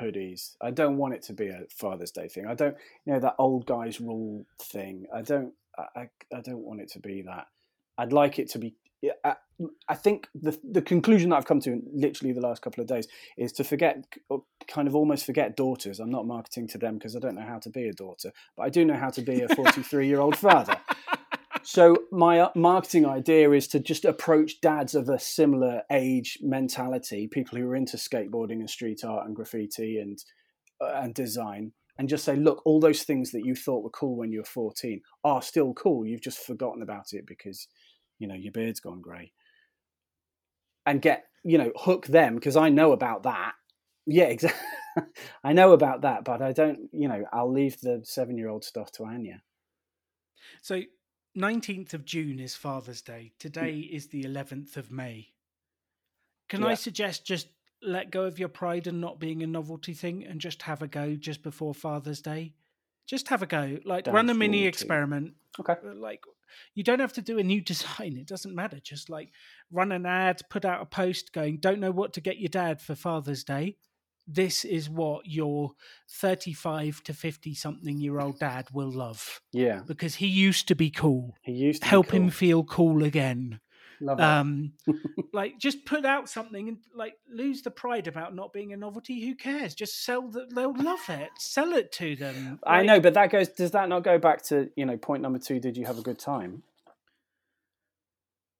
[0.00, 0.56] hoodies.
[0.60, 2.46] I don't want it to be a Father's Day thing.
[2.46, 5.06] I don't, you know, that old guys rule thing.
[5.14, 7.46] I don't, I, I I don't want it to be that.
[7.98, 8.74] I'd like it to be.
[9.02, 9.34] Yeah, I,
[9.88, 12.88] I think the the conclusion that I've come to in literally the last couple of
[12.88, 14.04] days is to forget,
[14.68, 16.00] kind of almost forget daughters.
[16.00, 18.62] I'm not marketing to them because I don't know how to be a daughter, but
[18.62, 20.76] I do know how to be a 43 year old father.
[21.64, 27.28] So my uh, marketing idea is to just approach dads of a similar age mentality,
[27.28, 30.18] people who are into skateboarding and street art and graffiti and
[30.80, 34.16] uh, and design, and just say, look, all those things that you thought were cool
[34.16, 36.04] when you were 14 are still cool.
[36.04, 37.68] You've just forgotten about it because
[38.22, 39.32] you know your beard's gone grey.
[40.86, 43.52] And get you know hook them because I know about that.
[44.06, 44.60] Yeah, exactly.
[45.44, 46.88] I know about that, but I don't.
[46.92, 49.42] You know, I'll leave the seven year old stuff to Anya.
[50.60, 50.82] So,
[51.36, 53.32] 19th of June is Father's Day.
[53.38, 53.90] Today mm.
[53.90, 55.28] is the 11th of May.
[56.48, 57.48] Can I suggest just
[57.82, 60.86] let go of your pride and not being a novelty thing and just have a
[60.86, 62.52] go just before Father's Day?
[63.06, 63.78] Just have a go.
[63.84, 65.34] Like, run a mini experiment.
[65.60, 65.74] Okay.
[65.84, 66.22] Uh, Like,
[66.74, 68.16] you don't have to do a new design.
[68.16, 68.78] It doesn't matter.
[68.80, 69.30] Just like
[69.70, 72.80] run an ad, put out a post going, don't know what to get your dad
[72.80, 73.76] for Father's Day.
[74.28, 75.72] This is what your
[76.08, 80.90] 35 to 50 something year old dad will love Yeah, because he used to be
[80.90, 81.34] cool.
[81.42, 83.58] he used to be Help him feel cool again.
[84.02, 84.18] Love.
[84.18, 84.72] Um,
[85.32, 89.24] like just put out something and like lose the pride about not being a novelty.
[89.24, 89.74] Who cares?
[89.74, 90.52] Just sell that.
[90.52, 91.30] They'll love it.
[91.38, 92.58] Sell it to them.
[92.66, 93.48] I know, but that goes.
[93.48, 95.60] Does that not go back to you know point number two?
[95.60, 96.64] Did you have a good time?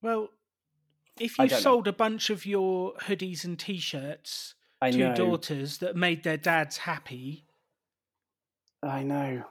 [0.00, 0.28] Well,
[1.18, 1.60] if you don't know.
[1.60, 5.14] sold a bunch of your hoodies and t-shirts I to know.
[5.14, 7.46] daughters that made their dads happy,
[8.80, 9.44] I know.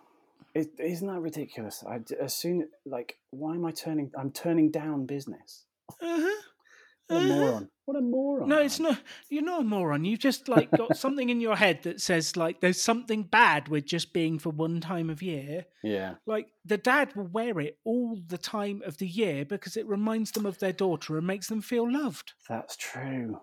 [0.54, 1.84] It, isn't that ridiculous?
[1.88, 4.12] I as soon like why am I turning?
[4.18, 5.66] I'm turning down business.
[6.02, 6.42] Uh-huh,
[7.08, 7.28] What a uh-huh.
[7.28, 7.70] moron!
[7.86, 8.50] What a moron!
[8.50, 9.00] No, it's not.
[9.30, 10.06] You're not a moron.
[10.06, 13.86] You've just like got something in your head that says like there's something bad with
[13.86, 15.66] just being for one time of year.
[15.84, 19.88] Yeah, Like the dad will wear it all the time of the year because it
[19.88, 22.34] reminds them of their daughter and makes them feel loved.
[22.48, 23.40] that's true.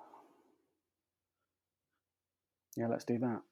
[2.77, 3.43] Yeah, let's do that.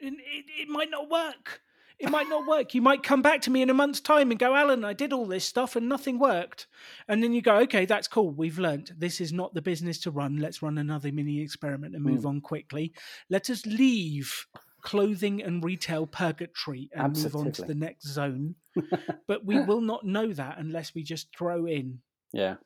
[0.00, 1.60] And it, it might not work.
[1.98, 2.74] It might not work.
[2.74, 5.12] You might come back to me in a month's time and go, Alan, I did
[5.12, 6.68] all this stuff and nothing worked.
[7.08, 8.30] And then you go, okay, that's cool.
[8.30, 10.36] We've learnt this is not the business to run.
[10.36, 12.28] Let's run another mini experiment and move hmm.
[12.28, 12.92] on quickly.
[13.30, 14.46] Let us leave
[14.82, 18.54] clothing and retail purgatory and move on to the next zone.
[19.26, 21.98] but we will not know that unless we just throw in
[22.32, 22.56] Yeah,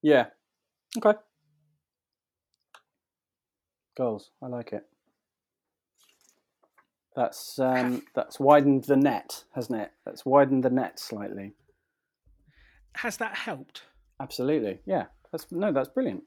[0.00, 0.26] yeah.
[0.96, 1.18] Okay.
[3.96, 4.30] Goals.
[4.40, 4.84] I like it.
[7.18, 9.90] That's um, that's widened the net, hasn't it?
[10.04, 11.54] That's widened the net slightly.
[12.94, 13.82] Has that helped?
[14.20, 14.78] Absolutely.
[14.86, 15.06] Yeah.
[15.32, 16.22] That's no, that's brilliant.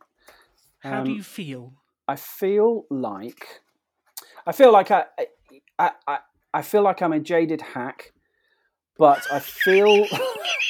[0.79, 1.71] How do Um, you feel?
[2.09, 3.61] I feel like
[4.45, 5.05] I feel like I
[5.79, 6.17] I, I
[6.53, 8.11] I feel like I'm a jaded hack,
[8.97, 10.07] but I feel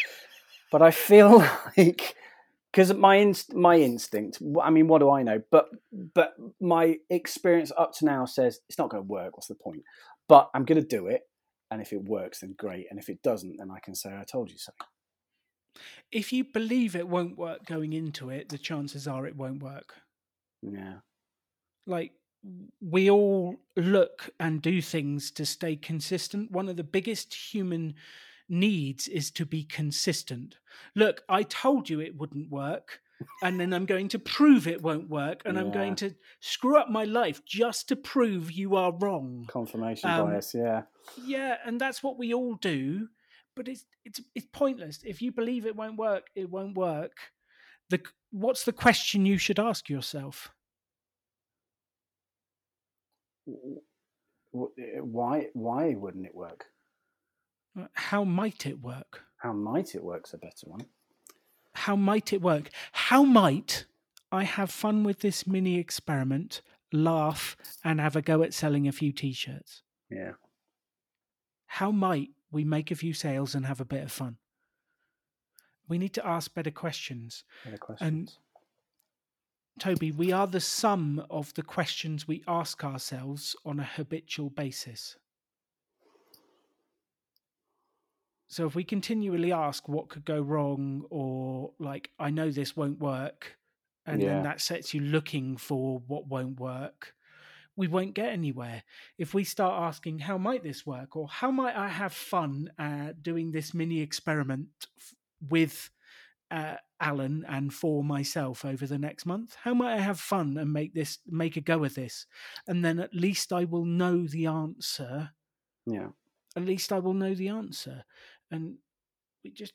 [0.72, 1.40] but I feel
[1.76, 2.16] like
[2.72, 4.40] because my inst- my instinct.
[4.62, 5.42] I mean, what do I know?
[5.50, 9.36] But but my experience up to now says it's not going to work.
[9.36, 9.84] What's the point?
[10.32, 11.24] But I'm going to do it,
[11.72, 12.88] and if it works, then great.
[12.90, 14.72] And if it doesn't, then I can say I told you so.
[16.10, 19.96] If you believe it won't work going into it, the chances are it won't work.
[20.62, 21.00] Yeah.
[21.86, 22.14] Like
[22.80, 26.50] we all look and do things to stay consistent.
[26.50, 27.96] One of the biggest human
[28.48, 30.60] needs is to be consistent.
[30.96, 33.02] Look, I told you it wouldn't work,
[33.42, 35.62] and then I'm going to prove it won't work, and yeah.
[35.62, 39.46] I'm going to screw up my life just to prove you are wrong.
[39.50, 40.84] Confirmation um, bias, yeah.
[41.24, 43.08] Yeah, and that's what we all do,
[43.56, 45.00] but it's it's it's pointless.
[45.04, 47.18] If you believe it won't work, it won't work.
[47.90, 50.52] The what's the question you should ask yourself?
[54.52, 56.66] Why why wouldn't it work?
[57.94, 59.24] How might it work?
[59.38, 60.86] How might it work's a better one.
[61.86, 62.70] How might it work?
[62.92, 63.86] How might
[64.32, 66.62] I have fun with this mini experiment,
[66.94, 69.82] laugh, and have a go at selling a few t shirts?
[70.08, 70.34] Yeah.
[71.66, 74.38] How might we make a few sales and have a bit of fun?
[75.88, 77.44] We need to ask better questions.
[77.66, 78.08] Better questions.
[78.08, 78.32] And
[79.80, 85.18] Toby, we are the sum of the questions we ask ourselves on a habitual basis.
[88.52, 93.00] So if we continually ask what could go wrong or like I know this won't
[93.00, 93.56] work
[94.06, 94.34] and yeah.
[94.34, 97.14] then that sets you looking for what won't work,
[97.78, 98.84] we won't get anywhere.
[99.18, 103.14] If we start asking how might this work or how might I have fun uh,
[103.22, 104.68] doing this mini experiment
[105.00, 105.16] f-
[105.50, 105.90] with
[106.52, 109.56] uh, Alan and for myself over the next month?
[109.64, 112.26] How might I have fun and make this make a go of this?
[112.68, 115.30] And then at least I will know the answer.
[115.86, 116.10] Yeah.
[116.54, 118.04] At least I will know the answer
[118.52, 118.76] and
[119.44, 119.74] we just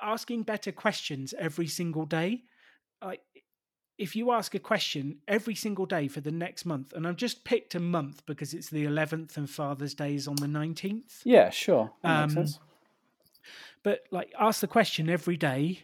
[0.00, 2.42] asking better questions every single day.
[3.02, 3.20] Like
[3.98, 7.44] if you ask a question every single day for the next month, and I've just
[7.44, 11.20] picked a month because it's the 11th and Father's Day is on the 19th.
[11.24, 11.92] Yeah, sure.
[12.02, 12.46] Um,
[13.82, 15.80] but like, ask the question every day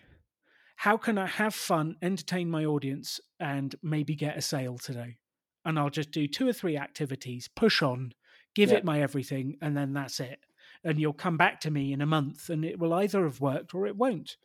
[0.76, 5.18] how can I have fun, entertain my audience, and maybe get a sale today?
[5.62, 8.14] And I'll just do two or three activities, push on,
[8.54, 8.78] give yeah.
[8.78, 10.40] it my everything, and then that's it
[10.84, 13.74] and you'll come back to me in a month and it will either have worked
[13.74, 14.36] or it won't.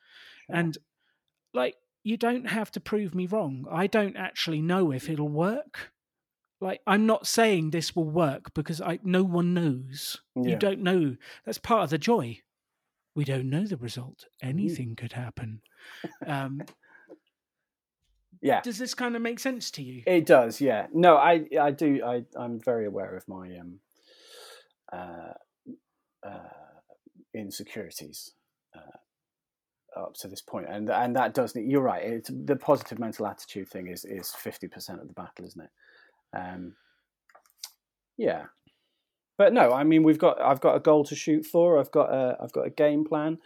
[0.47, 0.55] Sure.
[0.55, 0.77] And
[1.53, 3.65] like, you don't have to prove me wrong.
[3.71, 5.91] I don't actually know if it'll work.
[6.61, 10.21] Like, I'm not saying this will work because I no one knows.
[10.35, 10.51] Yeah.
[10.51, 11.15] You don't know.
[11.45, 12.39] That's part of the joy.
[13.15, 14.25] We don't know the result.
[14.41, 14.97] Anything mm.
[14.97, 15.61] could happen.
[16.25, 16.61] Um,
[18.41, 18.61] yeah.
[18.61, 20.03] Does this kind of make sense to you?
[20.05, 20.61] It does.
[20.61, 20.87] Yeah.
[20.93, 22.01] No, I I do.
[22.05, 23.79] I I'm very aware of my um
[24.93, 25.33] uh
[26.25, 26.49] uh,
[27.33, 28.31] insecurities
[28.75, 32.03] uh, up to this point, and and that does need you're right.
[32.03, 36.37] It's, the positive mental attitude thing is is fifty percent of the battle, isn't it?
[36.37, 36.75] Um,
[38.17, 38.45] yeah,
[39.37, 41.79] but no, I mean we've got I've got a goal to shoot for.
[41.79, 43.37] I've got a I've got a game plan.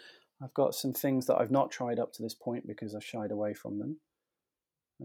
[0.42, 3.32] I've got some things that I've not tried up to this point because I've shied
[3.32, 3.98] away from them.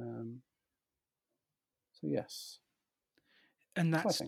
[0.00, 0.42] Um,
[1.92, 2.58] so yes,
[3.76, 4.20] and that's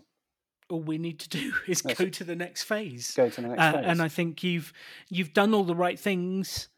[0.68, 3.12] all we need to do is go to the next phase.
[3.14, 3.84] Go to the next uh, phase.
[3.86, 4.72] And I think you've
[5.08, 6.68] you've done all the right things.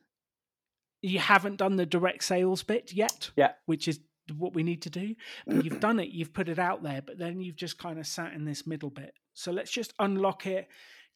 [1.00, 3.30] You haven't done the direct sales bit yet.
[3.36, 3.52] Yeah.
[3.66, 4.00] Which is
[4.36, 5.14] what we need to do.
[5.46, 8.06] But you've done it, you've put it out there, but then you've just kind of
[8.06, 9.14] sat in this middle bit.
[9.34, 10.68] So let's just unlock it,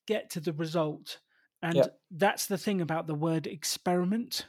[0.07, 1.19] get to the result.
[1.63, 4.47] And that's the thing about the word experiment.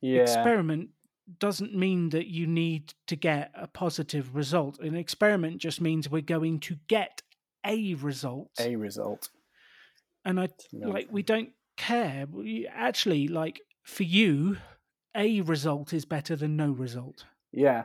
[0.00, 0.22] Yeah.
[0.22, 0.90] Experiment
[1.38, 4.78] doesn't mean that you need to get a positive result.
[4.80, 7.22] An experiment just means we're going to get
[7.66, 8.50] a result.
[8.60, 9.28] A result.
[10.24, 12.26] And I like we don't care.
[12.30, 14.58] We actually like for you,
[15.14, 17.24] a result is better than no result.
[17.52, 17.84] Yeah,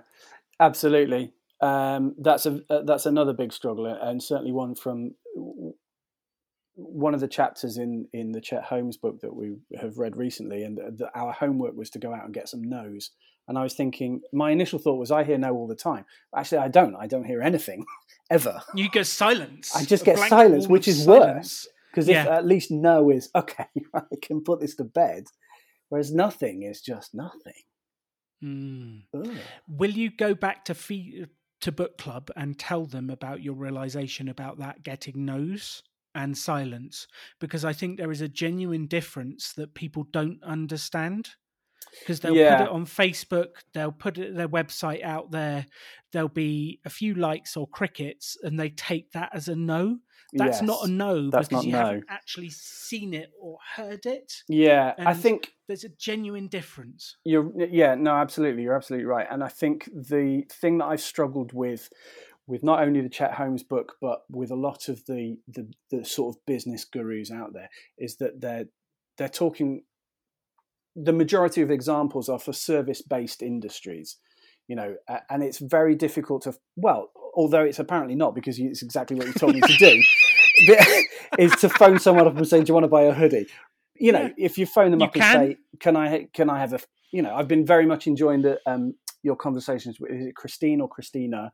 [0.59, 1.33] absolutely.
[1.61, 5.11] Um, that's a uh, that's another big struggle, and certainly one from
[6.75, 10.63] one of the chapters in in the Chet Holmes book that we have read recently.
[10.63, 13.11] And the, the, our homework was to go out and get some no's.
[13.47, 16.05] And I was thinking, my initial thought was, I hear no all the time.
[16.35, 16.95] Actually, I don't.
[16.95, 17.85] I don't hear anything
[18.31, 18.61] ever.
[18.73, 19.75] You get silence.
[19.75, 21.35] I just get silence, which is silence.
[21.35, 21.67] worse.
[21.91, 22.35] Because if yeah.
[22.35, 25.25] at least no is okay, I can put this to bed,
[25.89, 27.53] whereas nothing is just nothing.
[28.43, 29.03] Mm.
[29.67, 31.25] Will you go back to fee-
[31.61, 35.83] to book club and tell them about your realization about that getting no's
[36.15, 37.07] and silence?
[37.39, 41.29] Because I think there is a genuine difference that people don't understand.
[41.99, 42.57] Because they'll Yeah.
[42.57, 45.65] put it on Facebook, they'll put it, their website out there,
[46.11, 49.99] there'll be a few likes or crickets, and they take that as a no.
[50.33, 51.77] That's not a no That's because you no.
[51.79, 54.43] haven't actually seen it or heard it.
[54.47, 57.17] Yeah, I think There's a genuine difference.
[57.25, 59.27] You're yeah, no, absolutely, you're absolutely right.
[59.29, 61.89] And I think the thing that I've struggled with
[62.47, 66.05] with not only the Chet Holmes book, but with a lot of the the, the
[66.05, 68.65] sort of business gurus out there, is that they're
[69.17, 69.83] they're talking.
[70.95, 74.17] The majority of examples are for service based industries,
[74.67, 74.95] you know,
[75.29, 79.27] and it's very difficult to well, although it's apparently not because you- it's exactly what
[79.27, 80.01] you told me to do,
[81.39, 83.47] is to phone someone up and say, "Do you want to buy a hoodie?"
[83.95, 84.33] You know, Yeah.
[84.47, 85.23] if you phone them You up can.
[85.23, 86.79] and say, "Can I can I have a
[87.13, 90.81] you know, I've been very much enjoying the um, your conversations with is it Christine
[90.81, 91.53] or Christina.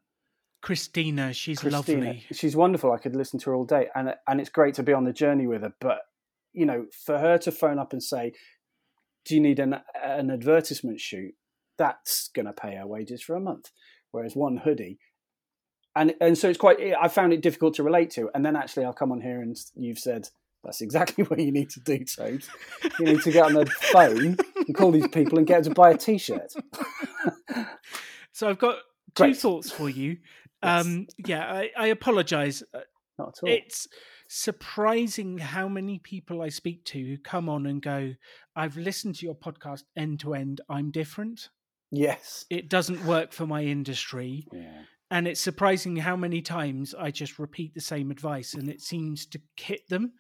[0.62, 2.26] Christina, she's Christina, lovely.
[2.32, 2.92] she's wonderful.
[2.92, 5.14] I could listen to her all day, and and it's great to be on the
[5.14, 5.74] journey with her.
[5.80, 6.00] But
[6.54, 8.34] you know, for her to phone up and say,
[9.28, 11.34] "Do you need an an advertisement shoot?"
[11.78, 13.72] That's going to pay our wages for a month.
[14.12, 15.00] Whereas one hoodie,
[15.96, 16.80] and and so it's quite.
[17.00, 18.30] I found it difficult to relate to.
[18.34, 20.30] And then actually, I'll come on here and you've said.
[20.64, 22.44] That's exactly what you need to do, Toad.
[23.00, 25.76] You need to get on the phone and call these people and get them to
[25.80, 26.52] buy a T-shirt.
[28.34, 28.78] So I've got
[29.16, 29.38] two Great.
[29.38, 30.18] thoughts for you.
[30.64, 30.86] Yes.
[30.88, 32.64] Um, yeah, I, I apologize.
[32.74, 32.80] Uh,
[33.20, 33.50] Not at all.
[33.50, 33.88] It's
[34.28, 38.14] surprising how many people I speak to who come on and go,
[38.58, 40.62] I've listened to your podcast end to end.
[40.68, 41.50] I'm different.
[41.92, 42.46] yes.
[42.50, 44.48] It doesn't work for my industry.
[44.52, 44.82] Yeah.
[45.10, 49.26] And it's surprising how many times I just repeat the same advice and it seems
[49.28, 50.14] to hit them.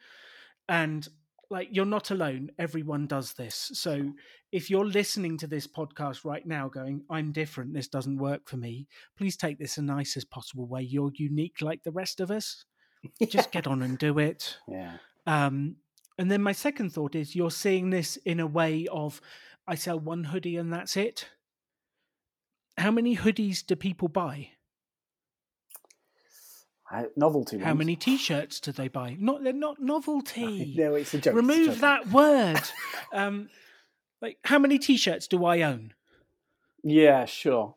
[0.70, 1.06] And
[1.50, 2.52] like, you're not alone.
[2.60, 3.72] Everyone does this.
[3.74, 4.14] So
[4.52, 8.58] if you're listening to this podcast right now going, I'm different, this doesn't work for
[8.58, 10.84] me, please take this the nicest possible way.
[10.84, 12.64] You're unique like the rest of us.
[13.28, 14.58] Just get on and do it.
[14.70, 14.98] Yeah.
[15.26, 15.78] Um,
[16.18, 19.22] and then my second thought is you're seeing this in a way of
[19.68, 21.30] I sell one hoodie and that's it.
[22.78, 24.52] How many hoodies do people buy?
[27.18, 27.58] Novelty.
[27.58, 27.80] How ones.
[27.80, 29.18] many t-shirts do they buy?
[29.20, 30.74] Not they're not novelty.
[30.78, 31.20] No, it's a joke.
[31.20, 31.78] it's a Remove joke.
[31.80, 32.62] that word.
[33.14, 33.50] um,
[34.22, 35.94] like how many t-shirts do I own?
[36.84, 37.76] Yeah, sure.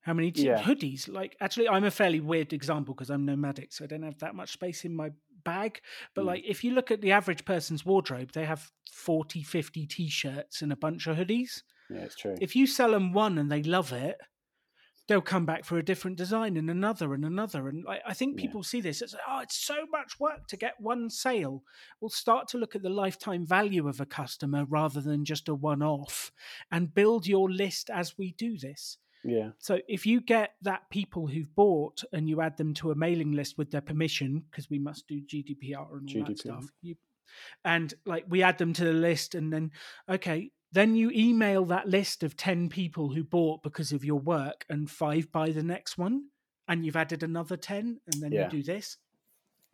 [0.00, 0.60] How many t- Yeah.
[0.60, 1.08] hoodies?
[1.08, 4.34] Like, actually, I'm a fairly weird example because I'm nomadic, so I don't have that
[4.34, 5.10] much space in my
[5.44, 5.80] bag.
[6.14, 6.26] But, Mm.
[6.26, 10.62] like, if you look at the average person's wardrobe, they have 40, 50 t shirts
[10.62, 11.62] and a bunch of hoodies.
[11.88, 12.36] Yeah, it's true.
[12.40, 14.18] If you sell them one and they love it,
[15.08, 17.68] they'll come back for a different design and another and another.
[17.68, 18.42] And I, I think Yeah.
[18.42, 21.64] people see this as, oh, it's so much work to get one sale.
[22.00, 25.54] We'll start to look at the lifetime value of a customer rather than just a
[25.54, 26.32] one off
[26.70, 28.98] and build your list as we do this.
[29.24, 32.94] Yeah, So if you get that people who've bought and you add them to a
[32.94, 36.96] mailing list with their permission, because we must do GDPR and all that stuff, you,
[37.64, 39.70] and like we add them to the list, and then
[40.08, 44.64] okay, then you email that list of ten people who bought because of your work,
[44.68, 46.24] and five buy the next one,
[46.68, 48.44] and you've added another ten, and then Yeah.
[48.44, 48.98] you do this.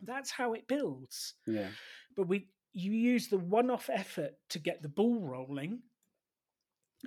[0.01, 1.33] That's how it builds.
[1.47, 1.69] yeah,
[2.15, 5.81] But we you use the one-off effort to get the ball rolling.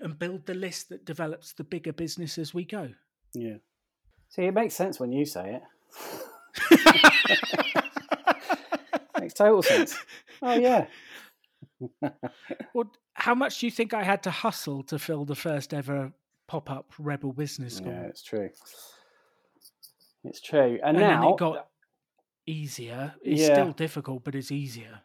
[0.01, 2.89] And build the list that develops the bigger business as we go.
[3.35, 3.57] yeah.
[4.31, 5.63] See, it makes sense when you say it.
[9.21, 9.97] makes total sense.
[10.41, 10.87] Oh yeah.
[12.75, 16.13] Well, how much do you think I had to hustle to fill the first ever
[16.49, 17.93] pop up Rebel Business School?
[17.93, 18.51] Yeah, it's true.
[20.25, 20.79] It's true.
[20.83, 21.69] And, and now then it got
[22.47, 23.15] easier.
[23.23, 23.55] It's Yeah.
[23.55, 25.01] still difficult, but it's easier.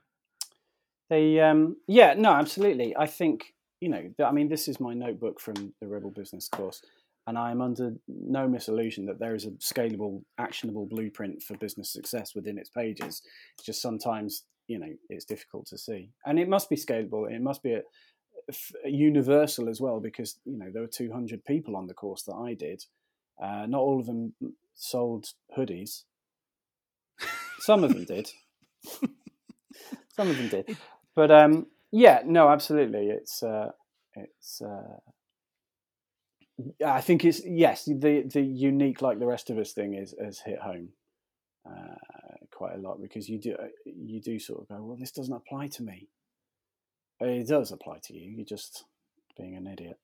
[1.10, 2.96] The um, yeah, no, absolutely.
[2.96, 4.04] I think you know.
[4.24, 6.82] I mean, this is my notebook from the Rebel Business course,
[7.26, 11.92] and I am under no misillusion that there is a scalable, actionable blueprint for business
[11.92, 13.22] success within its pages.
[13.58, 17.32] It's just sometimes you know it's difficult to see, and it must be scalable.
[17.32, 17.82] It must be a,
[18.50, 22.36] f- universal as well, because you know there were 200 people on the course that
[22.36, 22.84] I did.
[23.42, 24.34] Uh, not all of them
[24.74, 26.04] sold hoodies.
[27.60, 28.32] Some of them did.
[30.16, 30.78] Some of them did.
[31.16, 31.68] But um,
[31.98, 33.08] yeah, no, absolutely.
[33.08, 33.72] It's uh,
[34.16, 34.62] it's.
[34.62, 34.98] Uh,
[36.86, 37.86] I think it's yes.
[37.86, 40.90] The the unique like the rest of us thing is has hit home
[41.66, 41.96] uh,
[42.52, 45.68] quite a lot because you do you do sort of go, well, this doesn't apply
[45.70, 46.08] to me.
[47.20, 48.30] It does apply to you.
[48.30, 48.86] You're just
[49.36, 49.98] being an idiot.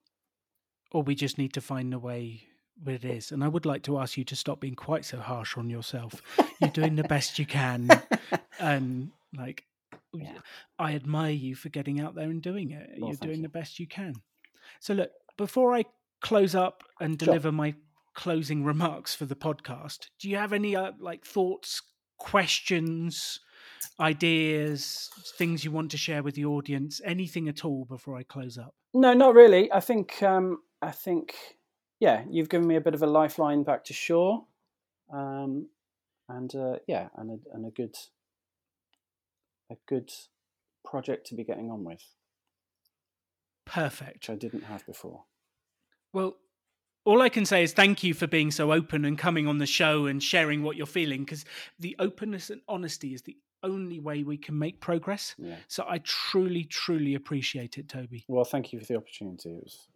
[0.91, 2.47] Or we just need to find a way
[2.83, 3.31] where it is.
[3.31, 6.23] And I would like to ask you to stop being quite so harsh on yourself.
[6.59, 7.89] You're doing the best you can.
[8.59, 9.65] And like,
[10.13, 10.37] Yeah.
[10.79, 12.89] I admire you for getting out there and doing it.
[12.99, 13.43] Well, You're doing you.
[13.43, 14.13] the best you can.
[14.79, 15.85] So, look, before I
[16.21, 17.25] close up and Sure.
[17.27, 17.75] deliver my
[18.13, 21.81] closing remarks for the podcast, do you have any uh, like thoughts,
[22.17, 23.39] questions,
[23.99, 28.57] ideas, things you want to share with the audience, anything at all before I close
[28.57, 28.73] up?
[28.93, 29.71] No, not really.
[29.71, 31.35] I think um, I think
[31.99, 34.45] yeah, you've given me a bit of a lifeline back to shore,
[35.11, 35.69] um,
[36.29, 37.95] and uh, yeah, and a, and a good
[39.71, 40.11] a good
[40.85, 42.03] project to be getting on with.
[43.65, 44.27] Perfect.
[44.27, 45.23] Which I didn't have before.
[46.11, 46.37] Well,
[47.05, 49.65] all I can say is thank you for being so open and coming on the
[49.65, 51.45] show and sharing what you're feeling because
[51.79, 55.35] the openness and honesty is the only way we can make progress.
[55.37, 55.55] Yeah.
[55.67, 58.25] So I truly, truly appreciate it, Toby.
[58.27, 59.49] Well, thank you for the opportunity.
[59.49, 59.87] It was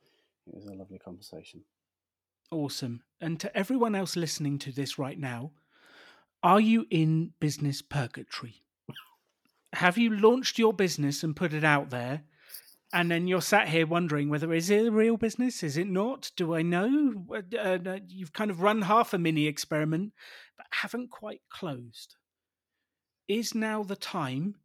[0.47, 1.61] it was a lovely conversation.
[2.51, 3.01] Awesome.
[3.20, 5.51] And to everyone else listening to this right now,
[6.41, 8.63] are you in business purgatory?
[9.78, 12.23] Have you launched your business and put it out there?
[12.91, 15.61] And then you're sat here wondering whether is it a real business?
[15.61, 16.32] Is it not?
[16.36, 17.28] Do I know?
[17.32, 20.13] Uh, you've kind of run half a mini experiment,
[20.57, 22.15] but haven't quite closed.
[23.28, 24.55] Is now the time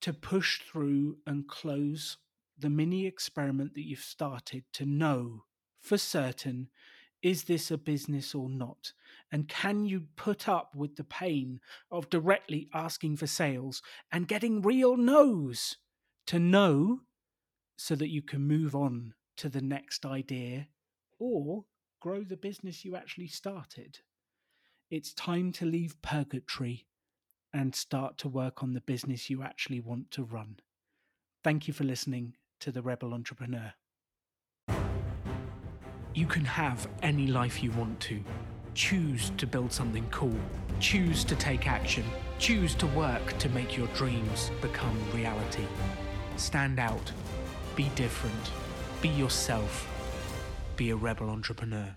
[0.00, 2.18] to push through and close
[2.56, 5.42] the mini experiment that you've started to know
[5.80, 6.68] for certain
[7.20, 8.92] is this a business or not?
[9.32, 11.58] And can you put up with the pain
[11.90, 15.78] of directly asking for sales and getting real no's
[16.26, 17.00] to know
[17.78, 20.68] so that you can move on to the next idea
[21.18, 21.64] or
[21.98, 24.00] grow the business you actually started?
[24.90, 26.86] It's time to leave purgatory
[27.54, 30.56] and start to work on the business you actually want to run.
[31.42, 33.72] Thank you for listening to The Rebel Entrepreneur.
[36.14, 38.22] You can have any life you want to.
[38.74, 40.38] Choose to build something cool.
[40.80, 42.04] Choose to take action.
[42.38, 45.66] Choose to work to make your dreams become reality.
[46.36, 47.12] Stand out.
[47.76, 48.50] Be different.
[49.02, 49.86] Be yourself.
[50.76, 51.94] Be a rebel entrepreneur.